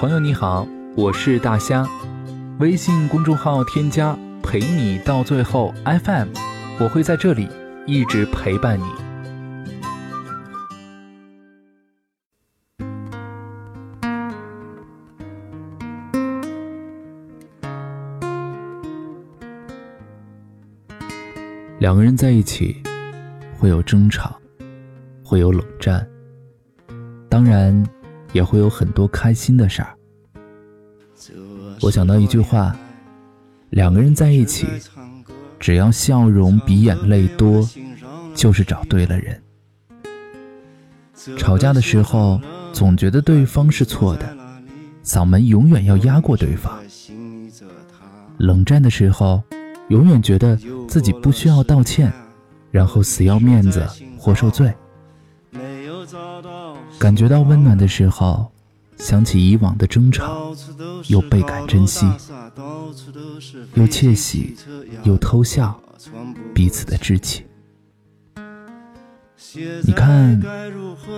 [0.00, 1.86] 朋友你好，我是大虾，
[2.58, 6.28] 微信公众号添加陪你到最后 FM，
[6.80, 7.46] 我会在这里
[7.86, 8.84] 一直陪伴你。
[21.78, 22.82] 两个人在一起，
[23.58, 24.40] 会有争吵，
[25.22, 26.08] 会有冷战，
[27.28, 27.84] 当然
[28.32, 29.94] 也会有很多开心的事儿。
[31.80, 32.76] 我想到一句话：
[33.70, 34.66] 两个人在一起，
[35.58, 37.68] 只要笑容比眼泪多，
[38.34, 39.42] 就是找对了人。
[41.36, 42.40] 吵架的时候，
[42.72, 44.36] 总觉得对方是错的，
[45.04, 46.72] 嗓门永远要压过对方；
[48.38, 49.42] 冷战的时候，
[49.88, 50.56] 永远觉得
[50.88, 52.10] 自己不需要道歉，
[52.70, 53.86] 然后死要面子
[54.18, 54.72] 活受罪。
[57.00, 58.52] 感觉到温暖的时候，
[58.98, 60.54] 想起以往的争吵，
[61.06, 62.06] 又倍感珍惜，
[63.72, 64.54] 又窃喜，
[65.04, 65.80] 又偷笑，
[66.54, 67.46] 彼此的知己。
[69.82, 70.38] 你看，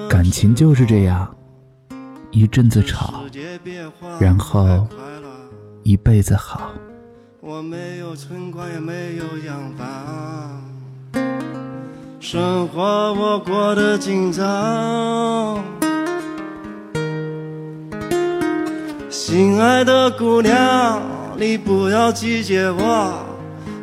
[0.08, 1.34] 感情就是这样，
[2.30, 3.24] 一阵子吵，
[4.20, 4.86] 然后
[5.83, 6.70] 一辈子好。
[7.41, 10.61] 我没有存款，也没有洋房，
[12.25, 12.81] 生活
[13.15, 15.61] 我过得紧张。
[19.11, 21.03] 心爱的姑娘，
[21.37, 23.12] 你不要拒绝我，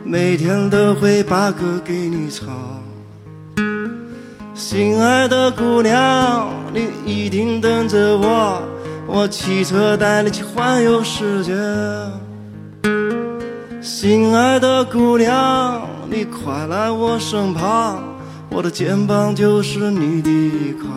[0.05, 2.47] 每天都会把歌给你唱。
[4.55, 8.61] 心爱的姑娘，你一定等着我，
[9.05, 11.53] 我骑车带你去环游世界。
[13.81, 18.01] 心爱的姑娘，你快来我身旁，
[18.49, 20.87] 我的肩膀就是你的依靠。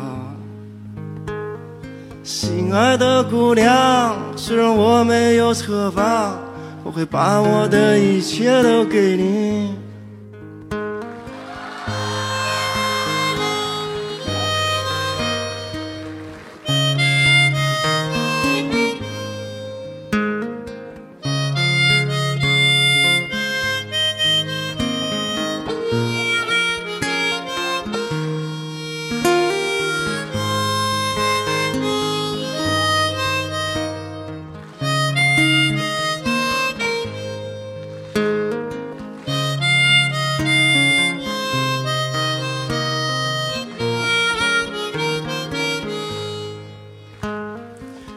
[2.22, 6.38] 心爱的姑娘，虽然我没有车房，
[6.82, 9.74] 我会把我的一切都给你。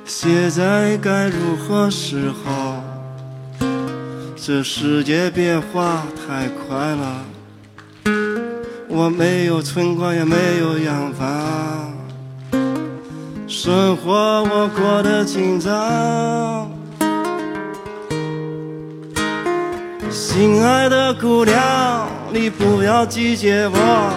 [0.05, 2.83] 现在该如何是好？
[4.35, 7.25] 这世界变化太快了，
[8.87, 11.91] 我没有存款，也没有洋房，
[13.47, 16.69] 生活我过得紧张。
[20.11, 24.13] 心爱的姑娘，你不要拒绝我，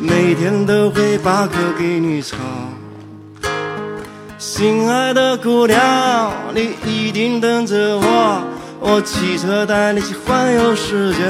[0.00, 2.36] 每天都会把歌给你唱。
[4.42, 8.42] 心爱的姑娘，你一定等着我，
[8.80, 11.22] 我骑车带你去环游世界。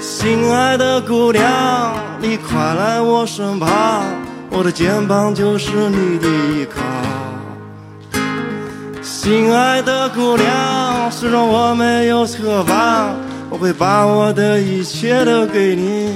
[0.00, 4.02] 心爱的姑娘，你快来我身旁，
[4.48, 6.80] 我的肩膀就是你的依靠。
[9.02, 13.14] 心爱的姑娘，虽然我没有车房，
[13.50, 16.14] 我会把我的一切都给你。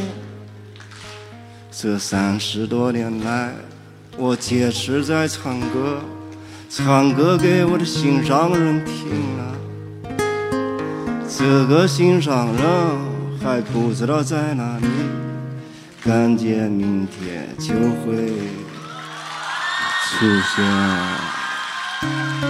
[1.70, 3.52] 这三十多年来。
[4.20, 6.00] 我坚持在唱歌，
[6.68, 9.54] 唱歌给我的心上人听啊。
[11.28, 12.64] 这个心上人
[13.40, 14.86] 还不知道在哪里，
[16.04, 18.26] 感觉明天就会
[20.02, 22.47] 出现。